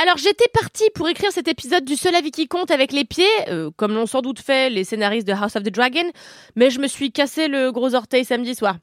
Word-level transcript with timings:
Alors 0.00 0.16
j'étais 0.16 0.46
partie 0.52 0.88
pour 0.94 1.08
écrire 1.08 1.32
cet 1.32 1.48
épisode 1.48 1.84
du 1.84 1.96
seul 1.96 2.14
avis 2.14 2.30
qui 2.30 2.46
compte 2.46 2.70
avec 2.70 2.92
les 2.92 3.04
pieds, 3.04 3.26
euh, 3.48 3.72
comme 3.76 3.94
l'ont 3.94 4.06
sans 4.06 4.22
doute 4.22 4.38
fait 4.38 4.70
les 4.70 4.84
scénaristes 4.84 5.26
de 5.26 5.32
House 5.32 5.56
of 5.56 5.64
the 5.64 5.70
Dragon, 5.70 6.08
mais 6.54 6.70
je 6.70 6.78
me 6.78 6.86
suis 6.86 7.10
cassé 7.10 7.48
le 7.48 7.72
gros 7.72 7.96
orteil 7.96 8.24
samedi 8.24 8.54
soir. 8.54 8.76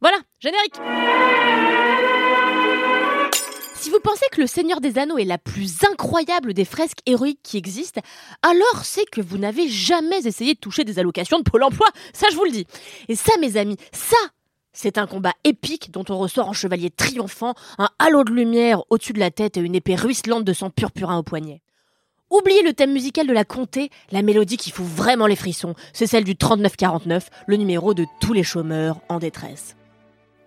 Voilà, 0.00 0.18
générique 0.38 0.76
si 3.74 3.88
vous 3.88 3.98
pensez 3.98 4.26
que 4.30 4.42
le 4.42 4.46
Seigneur 4.46 4.82
des 4.82 4.98
Anneaux 4.98 5.16
est 5.16 5.24
la 5.24 5.38
plus 5.38 5.84
incroyable 5.90 6.52
des 6.52 6.66
fresques 6.66 7.00
héroïques 7.06 7.40
qui 7.42 7.56
existent, 7.56 8.02
alors 8.42 8.84
c'est 8.84 9.08
que 9.08 9.22
vous 9.22 9.38
n'avez 9.38 9.68
jamais 9.68 10.18
essayé 10.26 10.52
de 10.52 10.58
toucher 10.58 10.84
des 10.84 10.98
allocations 10.98 11.38
de 11.38 11.44
Pôle 11.44 11.62
emploi, 11.62 11.88
ça 12.12 12.26
je 12.30 12.36
vous 12.36 12.44
le 12.44 12.50
dis. 12.50 12.66
Et 13.08 13.16
ça 13.16 13.32
mes 13.40 13.56
amis, 13.56 13.78
ça 13.90 14.18
c'est 14.72 14.98
un 14.98 15.06
combat 15.06 15.32
épique 15.44 15.90
dont 15.90 16.04
on 16.08 16.18
ressort 16.18 16.48
en 16.48 16.52
chevalier 16.52 16.90
triomphant, 16.90 17.54
un 17.78 17.88
halo 17.98 18.24
de 18.24 18.32
lumière 18.32 18.82
au-dessus 18.90 19.12
de 19.12 19.18
la 19.18 19.30
tête 19.30 19.56
et 19.56 19.60
une 19.60 19.74
épée 19.74 19.96
ruisselante 19.96 20.44
de 20.44 20.52
sang 20.52 20.70
purpurin 20.70 21.18
au 21.18 21.22
poignet. 21.22 21.60
Oubliez 22.30 22.62
le 22.62 22.72
thème 22.72 22.92
musical 22.92 23.26
de 23.26 23.32
la 23.32 23.44
comté, 23.44 23.90
la 24.12 24.22
mélodie 24.22 24.56
qui 24.56 24.70
fout 24.70 24.86
vraiment 24.86 25.26
les 25.26 25.34
frissons, 25.34 25.74
c'est 25.92 26.06
celle 26.06 26.22
du 26.22 26.36
3949, 26.36 27.28
le 27.48 27.56
numéro 27.56 27.92
de 27.92 28.06
tous 28.20 28.32
les 28.32 28.44
chômeurs 28.44 29.00
en 29.08 29.18
détresse. 29.18 29.74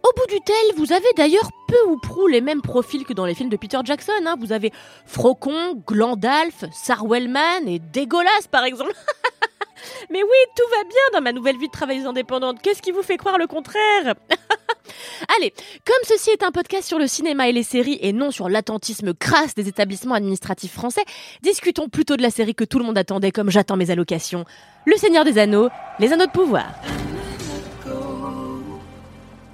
Au 0.03 0.11
bout 0.17 0.27
du 0.33 0.39
tel, 0.45 0.75
vous 0.77 0.91
avez 0.93 1.07
d'ailleurs 1.15 1.49
peu 1.67 1.89
ou 1.89 1.97
prou 1.97 2.27
les 2.27 2.41
mêmes 2.41 2.61
profils 2.61 3.05
que 3.05 3.13
dans 3.13 3.25
les 3.25 3.33
films 3.35 3.49
de 3.49 3.55
Peter 3.57 3.79
Jackson. 3.85 4.11
hein. 4.25 4.35
Vous 4.39 4.51
avez 4.51 4.71
Frocon, 5.05 5.81
Glandalf, 5.87 6.65
Sarwellman 6.73 7.67
et 7.67 7.79
Dégolas 7.79 8.47
par 8.51 8.63
exemple. 8.65 8.93
Mais 10.09 10.21
oui, 10.21 10.37
tout 10.55 10.69
va 10.71 10.83
bien 10.83 11.01
dans 11.13 11.21
ma 11.21 11.31
nouvelle 11.31 11.57
vie 11.57 11.67
de 11.67 11.71
travailleuse 11.71 12.05
indépendante. 12.05 12.61
Qu'est-ce 12.61 12.81
qui 12.81 12.91
vous 12.91 13.03
fait 13.03 13.17
croire 13.17 13.37
le 13.37 13.47
contraire 13.47 14.15
Allez, 15.37 15.53
comme 15.85 16.03
ceci 16.03 16.31
est 16.31 16.43
un 16.43 16.51
podcast 16.51 16.87
sur 16.87 16.99
le 16.99 17.07
cinéma 17.07 17.47
et 17.47 17.51
les 17.51 17.63
séries 17.63 17.97
et 18.01 18.13
non 18.13 18.31
sur 18.31 18.49
l'attentisme 18.49 19.13
crasse 19.13 19.55
des 19.55 19.67
établissements 19.67 20.15
administratifs 20.15 20.73
français, 20.73 21.03
discutons 21.41 21.89
plutôt 21.89 22.17
de 22.17 22.21
la 22.21 22.29
série 22.29 22.55
que 22.55 22.65
tout 22.65 22.79
le 22.79 22.85
monde 22.85 22.97
attendait 22.97 23.31
comme 23.31 23.49
j'attends 23.49 23.77
mes 23.77 23.91
allocations. 23.91 24.45
Le 24.85 24.97
Seigneur 24.97 25.23
des 25.23 25.37
Anneaux, 25.37 25.69
les 25.99 26.11
Anneaux 26.11 26.25
de 26.25 26.31
pouvoir. 26.31 26.73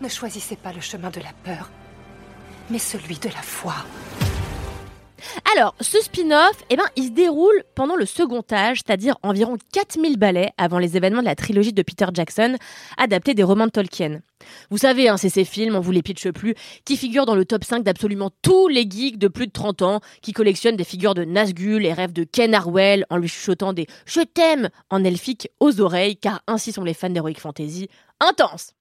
Ne 0.01 0.07
choisissez 0.07 0.55
pas 0.55 0.71
le 0.71 0.81
chemin 0.81 1.09
de 1.09 1.19
la 1.19 1.33
peur, 1.43 1.69
mais 2.69 2.79
celui 2.79 3.17
de 3.17 3.27
la 3.27 3.41
foi. 3.41 3.75
Alors, 5.55 5.75
ce 5.81 5.99
spin-off, 6.01 6.63
eh 6.69 6.75
ben, 6.75 6.85
il 6.95 7.05
se 7.05 7.11
déroule 7.11 7.63
pendant 7.75 7.95
le 7.95 8.05
second 8.05 8.43
âge, 8.51 8.81
c'est-à-dire 8.85 9.17
environ 9.23 9.57
4000 9.73 10.17
ballets 10.17 10.51
avant 10.57 10.79
les 10.79 10.97
événements 10.97 11.21
de 11.21 11.25
la 11.25 11.35
trilogie 11.35 11.73
de 11.73 11.81
Peter 11.81 12.05
Jackson, 12.13 12.55
adaptés 12.97 13.33
des 13.33 13.43
romans 13.43 13.65
de 13.65 13.71
Tolkien. 13.71 14.21
Vous 14.69 14.77
savez, 14.77 15.09
hein, 15.09 15.17
c'est 15.17 15.29
ces 15.29 15.45
films, 15.45 15.75
on 15.75 15.79
vous 15.79 15.91
les 15.91 16.01
pitche 16.01 16.29
plus, 16.31 16.55
qui 16.85 16.97
figurent 16.97 17.25
dans 17.25 17.35
le 17.35 17.45
top 17.45 17.63
5 17.63 17.83
d'absolument 17.83 18.31
tous 18.41 18.67
les 18.67 18.89
geeks 18.89 19.17
de 19.17 19.27
plus 19.27 19.47
de 19.47 19.51
30 19.51 19.81
ans, 19.81 19.99
qui 20.21 20.33
collectionnent 20.33 20.77
des 20.77 20.83
figures 20.83 21.13
de 21.13 21.25
Nazgûl 21.25 21.85
et 21.85 21.93
rêvent 21.93 22.13
de 22.13 22.23
Ken 22.23 22.53
Harwell 22.53 23.05
en 23.09 23.17
lui 23.17 23.27
chuchotant 23.27 23.73
des 23.73 23.87
«je 24.05 24.21
t'aime» 24.21 24.69
en 24.89 25.03
elfique 25.03 25.49
aux 25.59 25.81
oreilles, 25.81 26.17
car 26.17 26.41
ainsi 26.47 26.71
sont 26.71 26.83
les 26.83 26.93
fans 26.93 27.09
d'Heroic 27.09 27.39
Fantasy. 27.39 27.89
Intense 28.19 28.73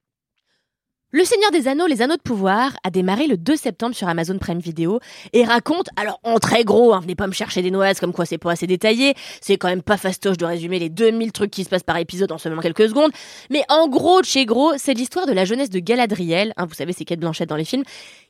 le 1.11 1.25
Seigneur 1.25 1.51
des 1.51 1.69
Anneaux, 1.69 1.87
les 1.87 2.03
Anneaux 2.03 2.17
de 2.17 2.23
Pouvoir, 2.23 2.77
a 2.85 2.91
démarré 2.91 3.27
le 3.27 3.39
2 3.39 3.57
septembre 3.57 3.95
sur 3.95 4.09
Amazon 4.09 4.39
Prime 4.39 4.59
Video 4.59 5.01
et 5.33 5.43
raconte, 5.43 5.89
alors 5.97 6.21
en 6.23 6.39
très 6.39 6.65
gros, 6.65 6.93
hein, 6.93 7.01
venez 7.01 7.15
pas 7.15 7.27
me 7.27 7.33
chercher 7.33 7.63
des 7.63 7.71
noises 7.71 7.99
comme 7.99 8.13
quoi 8.13 8.27
c'est 8.27 8.37
pas 8.37 8.53
assez 8.53 8.67
détaillé, 8.67 9.15
c'est 9.41 9.57
quand 9.57 9.69
même 9.69 9.81
pas 9.81 9.97
fastoche 9.97 10.37
de 10.37 10.45
résumer 10.45 10.79
les 10.79 10.91
2000 10.91 11.33
trucs 11.33 11.51
qui 11.51 11.65
se 11.65 11.71
passent 11.71 11.83
par 11.83 11.97
épisode 11.97 12.31
en 12.31 12.37
seulement 12.37 12.61
quelques 12.61 12.91
secondes, 12.91 13.11
mais 13.49 13.63
en 13.71 13.89
gros, 13.89 14.21
de 14.21 14.27
chez 14.27 14.45
gros, 14.45 14.75
c'est 14.77 14.93
l'histoire 14.93 15.27
de 15.27 15.33
la 15.33 15.47
jeunesse 15.47 15.71
de 15.71 15.79
Galadriel, 15.79 16.53
hein, 16.59 16.67
vous 16.67 16.75
savez 16.75 16.93
c'est 16.93 17.07
Kate 17.07 17.21
Blanchett 17.21 17.49
dans 17.49 17.57
les 17.57 17.65
films, 17.65 17.85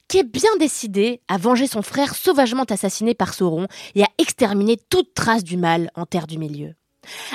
qui 0.06 0.18
est 0.18 0.24
bien 0.24 0.50
décidée 0.60 1.20
à 1.26 1.36
venger 1.36 1.66
son 1.66 1.82
frère 1.82 2.14
sauvagement 2.14 2.64
assassiné 2.64 3.12
par 3.12 3.34
Sauron 3.34 3.66
et 3.96 4.04
à 4.04 4.08
exterminer 4.18 4.76
toute 4.88 5.14
trace 5.14 5.42
du 5.42 5.56
mal 5.56 5.90
en 5.96 6.06
Terre 6.06 6.28
du 6.28 6.38
Milieu. 6.38 6.77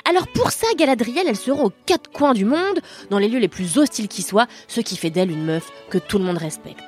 Alors 0.06 0.28
pour 0.28 0.52
ça, 0.52 0.68
Galadriel, 0.78 1.28
elle 1.28 1.36
se 1.36 1.52
aux 1.52 1.72
quatre 1.86 2.12
coins 2.12 2.34
du 2.34 2.46
monde, 2.46 2.80
dans 3.10 3.20
les 3.20 3.28
lieux 3.28 3.40
les 3.40 3.48
plus 3.48 3.78
hostiles 3.78 4.08
qui 4.08 4.22
soient, 4.22 4.48
ce 4.68 4.82
qui 4.82 4.98
fait 4.98 5.10
d'elle 5.10 5.32
une 5.32 5.46
meuf 5.46 5.72
que 5.90 5.98
tout 5.98 6.18
le 6.18 6.26
monde 6.26 6.38
respecte. 6.38 6.84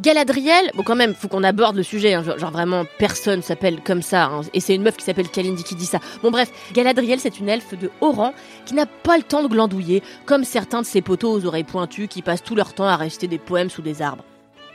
Galadriel, 0.00 0.70
bon 0.74 0.84
quand 0.84 0.94
même, 0.94 1.14
faut 1.14 1.26
qu'on 1.26 1.42
aborde 1.42 1.74
le 1.76 1.82
sujet, 1.82 2.14
hein, 2.14 2.22
genre, 2.22 2.38
genre 2.38 2.52
vraiment 2.52 2.84
personne 2.98 3.42
s'appelle 3.42 3.80
comme 3.84 4.02
ça, 4.02 4.26
hein, 4.26 4.42
et 4.54 4.60
c'est 4.60 4.74
une 4.74 4.82
meuf 4.82 4.96
qui 4.96 5.04
s'appelle 5.04 5.28
Kalindi 5.28 5.64
qui 5.64 5.74
dit 5.74 5.86
ça. 5.86 5.98
Bon 6.22 6.30
bref, 6.30 6.50
Galadriel 6.72 7.18
c'est 7.18 7.40
une 7.40 7.48
elfe 7.48 7.76
de 7.76 7.90
haut 8.00 8.12
rang 8.12 8.32
qui 8.64 8.74
n'a 8.74 8.86
pas 8.86 9.16
le 9.16 9.24
temps 9.24 9.42
de 9.42 9.48
glandouiller, 9.48 10.02
comme 10.24 10.44
certains 10.44 10.82
de 10.82 10.86
ses 10.86 11.02
poteaux 11.02 11.32
aux 11.32 11.46
oreilles 11.46 11.64
pointues 11.64 12.06
qui 12.06 12.22
passent 12.22 12.44
tout 12.44 12.54
leur 12.54 12.74
temps 12.74 12.86
à 12.86 12.96
réciter 12.96 13.26
des 13.26 13.38
poèmes 13.38 13.70
sous 13.70 13.82
des 13.82 14.00
arbres. 14.02 14.24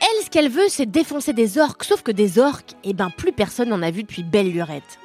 Elle, 0.00 0.24
ce 0.24 0.30
qu'elle 0.30 0.50
veut, 0.50 0.68
c'est 0.68 0.90
défoncer 0.90 1.32
des 1.32 1.58
orques, 1.58 1.84
sauf 1.84 2.02
que 2.02 2.12
des 2.12 2.38
orques, 2.38 2.72
eh 2.84 2.92
ben 2.92 3.10
plus 3.10 3.32
personne 3.32 3.70
n'en 3.70 3.80
a 3.80 3.90
vu 3.90 4.02
depuis 4.02 4.22
belle 4.22 4.52
lurette. 4.52 4.98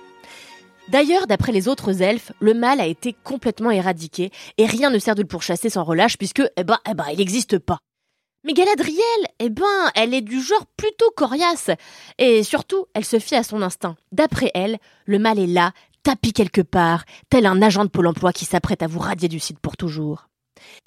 D'ailleurs, 0.89 1.27
d'après 1.27 1.51
les 1.51 1.67
autres 1.67 2.01
elfes, 2.01 2.31
le 2.39 2.55
mal 2.55 2.79
a 2.79 2.88
été 2.88 3.16
complètement 3.23 3.69
éradiqué 3.69 4.31
et 4.57 4.66
rien 4.66 4.89
ne 4.89 4.97
sert 4.97 5.13
de 5.13 5.22
le 5.22 5.27
pourchasser 5.27 5.69
sans 5.69 5.83
relâche 5.83 6.17
puisque, 6.17 6.41
eh 6.57 6.63
ben, 6.63 6.79
eh 6.89 6.95
ben, 6.95 7.05
il 7.11 7.19
n'existe 7.19 7.59
pas. 7.59 7.77
Mais 8.44 8.53
Galadriel, 8.53 8.97
eh 9.38 9.49
ben, 9.49 9.91
elle 9.94 10.16
est 10.16 10.22
du 10.22 10.41
genre 10.41 10.66
plutôt 10.78 11.11
coriace. 11.16 11.69
Et 12.17 12.41
surtout, 12.41 12.88
elle 12.95 13.05
se 13.05 13.19
fie 13.19 13.35
à 13.35 13.44
son 13.44 13.61
instinct. 13.61 13.97
D'après 14.11 14.49
elle, 14.55 14.79
le 15.05 15.19
mal 15.19 15.38
est 15.38 15.45
là, 15.45 15.73
tapis 16.01 16.33
quelque 16.33 16.61
part, 16.61 17.03
tel 17.29 17.45
un 17.45 17.61
agent 17.61 17.85
de 17.85 17.89
Pôle 17.89 18.07
emploi 18.07 18.33
qui 18.33 18.45
s'apprête 18.45 18.81
à 18.81 18.88
vous 18.88 18.99
radier 18.99 19.29
du 19.29 19.39
site 19.39 19.59
pour 19.59 19.78
toujours. 19.78 20.28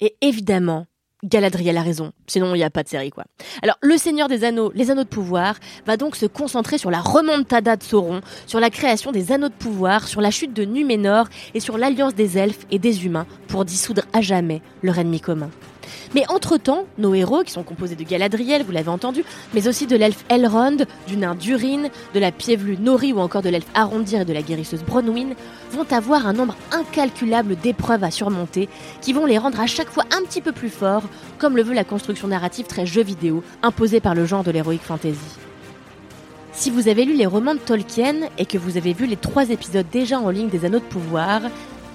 Et 0.01 0.17
évidemment, 0.19 0.85
Galadriel 1.23 1.77
a 1.77 1.81
raison, 1.81 2.11
sinon 2.27 2.53
il 2.53 2.57
n'y 2.57 2.63
a 2.63 2.69
pas 2.69 2.83
de 2.83 2.89
série 2.89 3.09
quoi. 3.09 3.23
Alors 3.61 3.77
le 3.81 3.97
Seigneur 3.97 4.27
des 4.27 4.43
Anneaux, 4.43 4.71
les 4.75 4.91
Anneaux 4.91 5.03
de 5.03 5.09
Pouvoir, 5.09 5.55
va 5.85 5.97
donc 5.97 6.15
se 6.15 6.25
concentrer 6.25 6.77
sur 6.77 6.91
la 6.91 6.99
remontada 6.99 7.75
de 7.75 7.83
Sauron, 7.83 8.21
sur 8.45 8.59
la 8.59 8.69
création 8.69 9.11
des 9.11 9.31
Anneaux 9.31 9.49
de 9.49 9.53
Pouvoir, 9.53 10.07
sur 10.07 10.21
la 10.21 10.31
chute 10.31 10.53
de 10.53 10.65
Numénor 10.65 11.27
et 11.53 11.59
sur 11.59 11.77
l'alliance 11.77 12.15
des 12.15 12.37
elfes 12.37 12.65
et 12.71 12.79
des 12.79 13.05
humains 13.05 13.25
pour 13.47 13.65
dissoudre 13.65 14.03
à 14.13 14.21
jamais 14.21 14.61
leur 14.81 14.97
ennemi 14.97 15.19
commun. 15.19 15.49
Mais 16.15 16.23
entre-temps, 16.29 16.85
nos 16.97 17.13
héros, 17.13 17.43
qui 17.43 17.51
sont 17.51 17.63
composés 17.63 17.95
de 17.95 18.03
Galadriel, 18.03 18.63
vous 18.63 18.71
l'avez 18.71 18.89
entendu, 18.89 19.23
mais 19.53 19.67
aussi 19.67 19.87
de 19.87 19.95
l'elfe 19.95 20.23
Elrond, 20.29 20.77
du 21.07 21.17
nain 21.17 21.35
Durin, 21.35 21.89
de 22.13 22.19
la 22.19 22.31
piévelue 22.31 22.77
Nori 22.79 23.13
ou 23.13 23.19
encore 23.19 23.41
de 23.41 23.49
l'elfe 23.49 23.67
Arondir 23.73 24.21
et 24.21 24.25
de 24.25 24.33
la 24.33 24.41
guérisseuse 24.41 24.83
Bronwyn, 24.83 25.33
vont 25.71 25.85
avoir 25.91 26.27
un 26.27 26.33
nombre 26.33 26.55
incalculable 26.71 27.55
d'épreuves 27.55 28.03
à 28.03 28.11
surmonter 28.11 28.69
qui 29.01 29.13
vont 29.13 29.25
les 29.25 29.37
rendre 29.37 29.59
à 29.59 29.67
chaque 29.67 29.89
fois 29.89 30.03
un 30.11 30.23
petit 30.23 30.41
peu 30.41 30.51
plus 30.51 30.69
forts, 30.69 31.03
comme 31.37 31.55
le 31.55 31.63
veut 31.63 31.73
la 31.73 31.83
construction 31.83 32.27
narrative 32.27 32.65
très 32.65 32.85
jeu 32.85 33.03
vidéo 33.03 33.43
imposée 33.61 33.99
par 33.99 34.15
le 34.15 34.25
genre 34.25 34.43
de 34.43 34.51
l'heroic 34.51 34.79
fantasy. 34.81 35.17
Si 36.55 36.69
vous 36.69 36.87
avez 36.87 37.03
lu 37.03 37.15
les 37.15 37.25
romans 37.25 37.55
de 37.55 37.59
Tolkien 37.59 38.29
et 38.37 38.45
que 38.45 38.59
vous 38.59 38.77
avez 38.77 38.93
vu 38.93 39.07
les 39.07 39.17
trois 39.17 39.49
épisodes 39.49 39.87
déjà 39.91 40.19
en 40.19 40.29
ligne 40.29 40.49
des 40.49 40.65
Anneaux 40.65 40.79
de 40.79 40.83
Pouvoir, 40.83 41.41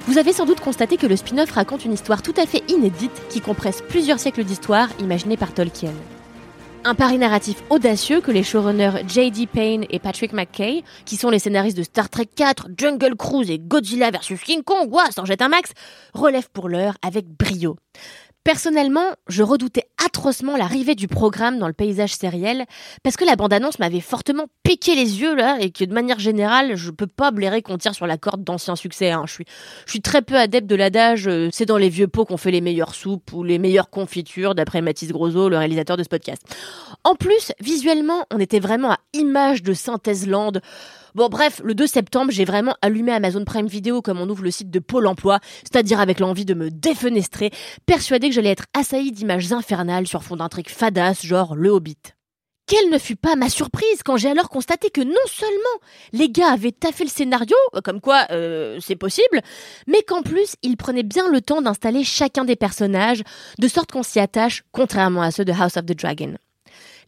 vous 0.09 0.17
avez 0.17 0.33
sans 0.33 0.47
doute 0.47 0.61
constaté 0.61 0.97
que 0.97 1.07
le 1.07 1.17
spin-off 1.17 1.51
raconte 1.51 1.85
une 1.85 1.93
histoire 1.93 2.23
tout 2.23 2.33
à 2.39 2.47
fait 2.47 2.63
inédite 2.71 3.13
qui 3.29 3.43
compresse 3.43 3.83
plusieurs 3.87 4.19
siècles 4.19 4.43
d'histoire 4.43 4.89
imaginée 5.01 5.37
par 5.37 5.53
Tolkien. 5.53 5.93
Un 6.85 6.95
pari 6.95 7.19
narratif 7.19 7.63
audacieux 7.69 8.23
que 8.23 8.31
les 8.31 8.43
showrunners 8.43 9.03
J.D. 9.07 9.47
Payne 9.47 9.85
et 9.91 9.99
Patrick 9.99 10.33
McKay, 10.33 10.83
qui 11.05 11.17
sont 11.17 11.29
les 11.29 11.39
scénaristes 11.39 11.77
de 11.77 11.83
Star 11.83 12.09
Trek 12.09 12.25
4, 12.35 12.69
Jungle 12.79 13.17
Cruise 13.17 13.51
et 13.51 13.59
Godzilla 13.59 14.11
vs 14.11 14.39
King 14.43 14.63
Kong, 14.63 14.91
ouah, 14.91 15.11
s'en 15.11 15.27
jette 15.27 15.43
un 15.43 15.49
max, 15.49 15.73
relèvent 16.15 16.49
pour 16.55 16.71
l'heure 16.71 16.95
avec 17.03 17.27
brio. 17.27 17.77
Personnellement, 18.45 19.13
je 19.29 19.43
redoutais 19.43 19.85
atrocement 20.05 20.57
l'arrivée 20.57 20.95
du 20.95 21.07
programme 21.07 21.59
dans 21.59 21.67
le 21.67 21.75
paysage 21.75 22.15
sériel 22.15 22.65
parce 23.03 23.17
que 23.17 23.25
la 23.25 23.37
bande-annonce 23.37 23.79
m'avait 23.79 24.01
fortement 24.01 24.47
piqué 24.63 24.95
les 24.95 25.21
yeux 25.21 25.35
là 25.35 25.59
et 25.61 25.71
que 25.71 25.85
de 25.85 25.93
manière 25.93 26.19
générale, 26.19 26.77
je 26.77 26.91
peux 26.91 27.07
pas 27.07 27.31
blairer 27.31 27.61
qu'on 27.61 27.77
tire 27.77 27.95
sur 27.95 28.07
la 28.07 28.17
corde 28.17 28.45
d'anciens 28.45 28.77
succès. 28.77 29.11
hein. 29.11 29.25
Je 29.27 29.43
suis, 29.87 30.01
très 30.01 30.23
peu 30.23 30.37
adepte 30.37 30.67
de 30.67 30.77
l'adage 30.77 31.29
euh, 31.29 31.49
c'est 31.53 31.67
dans 31.67 31.77
les 31.77 31.89
vieux 31.91 32.09
pots 32.09 32.25
qu'on 32.25 32.37
fait 32.37 32.51
les 32.51 32.61
meilleures 32.61 32.95
soupes 32.95 33.33
ou 33.33 33.43
les 33.43 33.59
meilleures 33.59 33.91
confitures 33.91 34.55
d'après 34.55 34.81
Mathis 34.81 35.11
Grosot, 35.11 35.49
le 35.49 35.59
réalisateur 35.59 35.97
de 35.97 36.03
ce 36.03 36.09
podcast. 36.09 36.43
En 37.05 37.17
plus, 37.17 37.53
visuellement, 37.61 38.25
on 38.33 38.39
était 38.39 38.61
vraiment 38.61 38.93
à 38.93 38.99
image 39.13 39.63
de 39.63 39.75
Synthèse 39.75 40.27
Land. 40.27 40.53
Bon 41.19 41.29
bref, 41.29 41.61
le 41.65 41.75
2 41.75 41.89
septembre, 41.89 42.31
j'ai 42.31 42.45
vraiment 42.45 42.77
allumé 42.81 43.11
Amazon 43.11 43.45
Prime 43.45 43.67
Video 43.67 44.03
comme 44.03 44.21
on 44.21 44.29
ouvre 44.29 44.45
le 44.45 44.53
site 44.53 44.71
de 44.71 44.79
Pôle 44.79 45.09
Emploi, 45.09 45.41
c'est-à-dire 45.65 45.99
avec 45.99 46.21
l'envie 46.21 46.45
de 46.45 46.55
me 46.55 46.71
défenestrer, 46.71 47.51
persuadé 47.87 48.29
que 48.29 48.37
j'allais 48.37 48.51
être 48.51 48.67
assailli 48.73 49.11
d'images 49.11 49.53
infernales 49.53 50.07
sur 50.07 50.23
fond 50.23 50.37
d'un 50.37 50.49
truc 50.49 50.71
fadasse 50.71 51.27
genre 51.27 51.57
Le 51.57 51.71
Hobbit. 51.71 51.99
Quelle 52.69 52.89
ne 52.89 52.99
fut 52.99 53.17
pas 53.17 53.35
ma 53.35 53.49
surprise 53.49 54.05
quand 54.05 54.17
j'ai 54.17 54.29
alors 54.29 54.49
constaté 54.49 54.91
que 54.91 55.01
non 55.01 55.15
seulement 55.27 55.55
les 56.13 56.31
gars 56.31 56.53
avaient 56.53 56.71
taffé 56.71 57.03
le 57.03 57.11
scénario, 57.11 57.57
comme 57.83 58.01
quoi 58.01 58.29
euh, 58.31 58.79
c'est 58.81 58.95
possible, 58.95 59.41
mais 59.89 60.03
qu'en 60.03 60.23
plus 60.23 60.55
ils 60.63 60.77
prenaient 60.77 61.03
bien 61.03 61.29
le 61.33 61.41
temps 61.41 61.63
d'installer 61.63 62.05
chacun 62.05 62.45
des 62.45 62.55
personnages, 62.55 63.25
de 63.59 63.67
sorte 63.67 63.91
qu'on 63.91 64.05
s'y 64.05 64.21
attache, 64.21 64.63
contrairement 64.71 65.23
à 65.23 65.33
ceux 65.33 65.45
de 65.45 65.51
House 65.51 65.79
of 65.79 65.85
the 65.85 65.99
Dragon. 65.99 66.37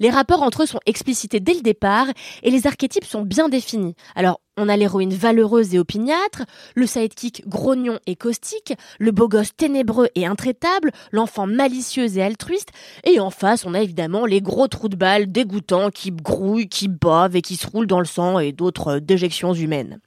Les 0.00 0.10
rapports 0.10 0.42
entre 0.42 0.62
eux 0.62 0.66
sont 0.66 0.80
explicités 0.86 1.40
dès 1.40 1.54
le 1.54 1.60
départ 1.60 2.06
et 2.42 2.50
les 2.50 2.66
archétypes 2.66 3.04
sont 3.04 3.22
bien 3.22 3.50
définis. 3.50 3.94
Alors, 4.16 4.40
on 4.56 4.68
a 4.68 4.76
l'héroïne 4.76 5.12
valeureuse 5.12 5.74
et 5.74 5.78
opiniâtre, 5.78 6.44
le 6.74 6.86
sidekick 6.86 7.46
grognon 7.46 7.98
et 8.06 8.16
caustique, 8.16 8.74
le 8.98 9.10
beau 9.10 9.28
gosse 9.28 9.54
ténébreux 9.54 10.08
et 10.14 10.26
intraitable, 10.26 10.90
l'enfant 11.12 11.46
malicieux 11.46 12.16
et 12.16 12.22
altruiste, 12.22 12.70
et 13.04 13.20
en 13.20 13.30
face, 13.30 13.64
on 13.64 13.74
a 13.74 13.80
évidemment 13.80 14.26
les 14.26 14.40
gros 14.40 14.68
trous 14.68 14.88
de 14.88 14.96
balles 14.96 15.30
dégoûtants 15.30 15.90
qui 15.90 16.10
grouillent, 16.10 16.68
qui 16.68 16.88
bavent 16.88 17.36
et 17.36 17.42
qui 17.42 17.56
se 17.56 17.66
roulent 17.66 17.86
dans 17.86 18.00
le 18.00 18.06
sang 18.06 18.38
et 18.38 18.52
d'autres 18.52 18.96
euh, 18.96 19.00
déjections 19.00 19.54
humaines. 19.54 20.00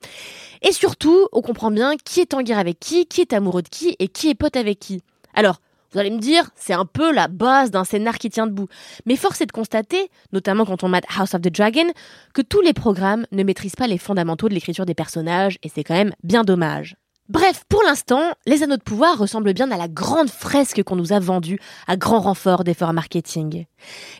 Et 0.63 0.71
surtout, 0.71 1.27
on 1.31 1.41
comprend 1.41 1.71
bien 1.71 1.97
qui 2.03 2.19
est 2.19 2.33
en 2.33 2.41
guerre 2.41 2.59
avec 2.59 2.79
qui, 2.79 3.05
qui 3.05 3.21
est 3.21 3.33
amoureux 3.33 3.61
de 3.61 3.69
qui 3.69 3.95
et 3.99 4.07
qui 4.07 4.29
est 4.29 4.35
pote 4.35 4.55
avec 4.55 4.79
qui. 4.79 5.01
Alors, 5.33 5.59
vous 5.93 5.99
allez 5.99 6.09
me 6.09 6.19
dire, 6.19 6.49
c'est 6.55 6.73
un 6.73 6.85
peu 6.85 7.13
la 7.13 7.27
base 7.27 7.71
d'un 7.71 7.83
scénar 7.83 8.17
qui 8.17 8.29
tient 8.29 8.47
debout. 8.47 8.67
Mais 9.05 9.15
force 9.15 9.41
est 9.41 9.45
de 9.45 9.51
constater, 9.51 10.09
notamment 10.31 10.65
quand 10.65 10.83
on 10.83 10.89
mate 10.89 11.05
House 11.17 11.33
of 11.33 11.41
the 11.41 11.53
Dragon, 11.53 11.85
que 12.33 12.41
tous 12.41 12.61
les 12.61 12.73
programmes 12.73 13.25
ne 13.31 13.43
maîtrisent 13.43 13.75
pas 13.75 13.87
les 13.87 13.97
fondamentaux 13.97 14.49
de 14.49 14.53
l'écriture 14.53 14.85
des 14.85 14.95
personnages, 14.95 15.57
et 15.63 15.69
c'est 15.69 15.83
quand 15.83 15.93
même 15.93 16.13
bien 16.23 16.43
dommage. 16.43 16.95
Bref, 17.29 17.63
pour 17.69 17.81
l'instant, 17.83 18.33
les 18.45 18.63
anneaux 18.63 18.75
de 18.75 18.83
pouvoir 18.83 19.17
ressemblent 19.17 19.53
bien 19.53 19.71
à 19.71 19.77
la 19.77 19.87
grande 19.87 20.29
fresque 20.29 20.83
qu'on 20.83 20.97
nous 20.97 21.13
a 21.13 21.19
vendue 21.19 21.57
à 21.87 21.95
grand 21.95 22.19
renfort 22.19 22.65
d'efforts 22.65 22.91
marketing. 22.91 23.65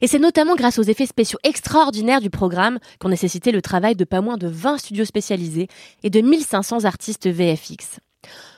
Et 0.02 0.08
c'est 0.08 0.20
notamment 0.20 0.56
grâce 0.56 0.80
aux 0.80 0.84
effets 0.84 1.06
spéciaux 1.06 1.40
extraordinaires 1.44 2.22
du 2.22 2.30
programme 2.30 2.80
qu'ont 3.00 3.10
nécessité 3.10 3.52
le 3.52 3.62
travail 3.62 3.96
de 3.96 4.06
pas 4.06 4.22
moins 4.22 4.38
de 4.38 4.48
20 4.48 4.78
studios 4.78 5.04
spécialisés 5.04 5.68
et 6.04 6.10
de 6.10 6.22
1500 6.22 6.86
artistes 6.86 7.28
VFX. 7.28 8.00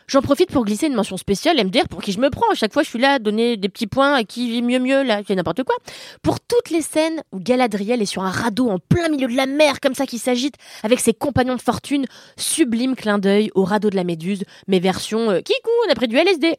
J'en 0.08 0.22
profite 0.22 0.52
pour 0.52 0.66
glisser 0.66 0.88
une 0.88 0.94
mention 0.94 1.18
spéciale 1.18 1.58
MDR 1.58 1.88
pour 1.90 2.02
qui 2.02 2.12
je 2.12 2.20
me 2.20 2.30
prends. 2.30 2.50
À 2.52 2.56
chaque 2.56 2.74
fois, 2.74 2.84
je 2.84 2.90
suis 2.90 3.00
là 3.00 3.18
donner 3.18 3.58
des 3.58 3.70
petits 3.70 3.88
points 3.88 4.14
à 4.14 4.24
qui 4.24 4.50
vit 4.50 4.62
mieux 4.62 4.80
mieux, 4.80 5.04
là, 5.04 5.22
c'est 5.28 5.36
n'importe 5.36 5.64
quoi. 5.64 5.76
Pour 6.22 6.40
toutes 6.40 6.70
les 6.70 6.82
scènes 6.82 7.24
où 7.32 7.40
Galadriel 7.40 8.02
est 8.02 8.06
sur 8.06 8.24
un 8.24 8.30
radeau 8.30 8.70
en 8.70 8.78
plein 8.78 9.10
milieu 9.10 9.28
de 9.28 9.36
la 9.36 9.48
mer, 9.48 9.80
comme 9.80 9.96
ça, 9.96 10.06
qui 10.06 10.20
s'agite, 10.20 10.56
avec 10.84 11.00
ses 11.00 11.14
compagnons 11.14 11.56
de 11.56 11.62
fortune, 11.62 12.06
sublime 12.38 12.96
clin 12.96 13.18
d'œil 13.18 13.50
au 13.56 13.64
radeau 13.64 13.90
de 13.90 13.96
la 13.96 14.04
Méduse, 14.04 14.44
mais 14.68 14.80
version 14.80 15.32
euh, 15.32 15.42
Kikou, 15.42 15.72
on 15.88 15.92
a 15.92 15.96
pris 15.96 16.08
du 16.08 16.18
LSD. 16.18 16.56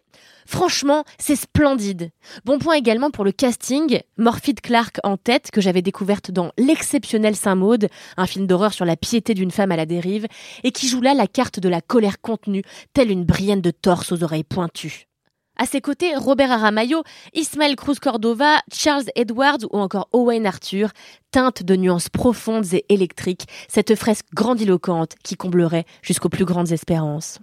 Franchement, 0.47 1.05
c'est 1.19 1.37
splendide. 1.37 2.11
Bon 2.45 2.59
point 2.59 2.77
également 2.77 3.11
pour 3.11 3.25
le 3.25 3.33
casting, 3.33 4.01
Morphide 4.17 4.61
Clark 4.61 4.99
en 5.03 5.17
tête, 5.17 5.51
que 5.51 5.61
j'avais 5.61 5.83
découverte 5.83 6.31
dans 6.31 6.53
L'exceptionnel 6.57 7.35
Saint-Maude, 7.35 7.89
un 8.17 8.27
film 8.27 8.47
d'horreur 8.47 8.73
sur 8.73 8.85
la 8.85 8.97
piété 8.97 9.35
d'une 9.35 9.51
femme 9.51 9.73
à 9.73 9.77
la 9.77 9.87
dérive, 9.87 10.27
et 10.63 10.71
qui 10.71 10.89
joue 10.89 11.01
là 11.01 11.15
la 11.15 11.27
carte 11.27 11.59
de 11.59 11.69
la 11.69 11.81
colère 11.81 12.21
contenue, 12.21 12.63
telle 12.95 13.11
une 13.11 13.25
brienne 13.25 13.61
de 13.61 13.73
torse 13.73 14.13
aux 14.13 14.23
oreilles 14.23 14.45
pointues. 14.45 15.07
À 15.59 15.65
ses 15.65 15.81
côtés, 15.81 16.15
Robert 16.15 16.53
Aramayo, 16.53 17.03
Ismaël 17.33 17.77
Cruz 17.77 17.99
Cordova, 18.01 18.61
Charles 18.73 19.07
Edwards 19.15 19.65
ou 19.73 19.79
encore 19.79 20.09
Owen 20.13 20.47
Arthur 20.47 20.91
teintent 21.31 21.63
de 21.63 21.77
nuances 21.77 22.11
profondes 22.11 22.75
et 22.75 22.85
électriques 22.91 23.47
cette 23.67 23.95
fresque 23.95 24.27
grandiloquente 24.35 25.15
qui 25.25 25.35
comblerait 25.35 25.87
jusqu'aux 26.03 26.29
plus 26.29 26.45
grandes 26.45 26.73
espérances. 26.73 27.39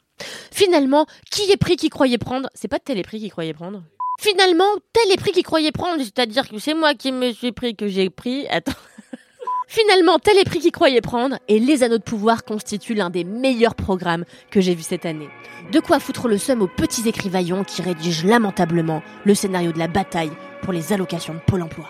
Finalement, 0.52 1.06
qui 1.32 1.52
est 1.52 1.58
pris 1.58 1.76
qui 1.76 1.90
croyait 1.90 2.18
prendre? 2.18 2.50
C'est 2.54 2.68
pas 2.68 2.80
tel 2.80 2.98
est 2.98 3.04
pris 3.04 3.20
qui 3.20 3.30
croyait 3.30 3.54
prendre 3.54 3.84
Finalement, 4.20 4.64
tel 4.94 5.12
est 5.12 5.18
pris 5.18 5.32
qui 5.32 5.44
croyait 5.44 5.72
prendre, 5.72 6.02
c'est-à-dire 6.02 6.48
que 6.48 6.58
c'est 6.60 6.74
moi 6.74 6.94
qui 6.94 7.12
me 7.12 7.32
suis 7.32 7.52
pris 7.52 7.76
que 7.76 7.88
j'ai 7.88 8.10
pris. 8.10 8.48
Attends. 8.48 8.72
Finalement, 9.68 10.20
tel 10.20 10.38
est 10.38 10.44
pris 10.44 10.60
qui 10.60 10.72
croyait 10.72 11.02
prendre, 11.02 11.40
et 11.48 11.60
Les 11.60 11.84
Anneaux 11.84 11.98
de 11.98 12.04
Pouvoir 12.04 12.44
constituent 12.44 12.94
l'un 12.94 13.10
des 13.10 13.24
meilleurs 13.24 13.76
programmes 13.76 14.24
que 14.52 14.62
j'ai 14.62 14.76
vu 14.76 14.84
cette 14.84 15.06
année. 15.06 15.30
De 15.72 15.80
quoi 15.80 16.00
foutre 16.00 16.28
le 16.28 16.38
seum 16.38 16.62
aux 16.62 16.68
petits 16.68 17.08
écrivaillons 17.08 17.64
qui 17.64 17.82
rédigent 17.82 18.28
lamentablement 18.28 19.02
le 19.26 19.34
scénario 19.34 19.72
de 19.72 19.80
la 19.80 19.88
bataille 19.88 20.32
pour 20.62 20.74
les 20.74 20.94
allocations 20.94 21.34
de 21.34 21.40
Pôle 21.40 21.64
emploi. 21.64 21.90